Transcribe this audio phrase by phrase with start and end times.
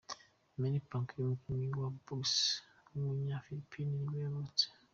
[0.59, 2.21] Manny Pacquiao, umukinnyi wa Box
[2.91, 4.65] w’umunya-Philippines nibwo yavutse.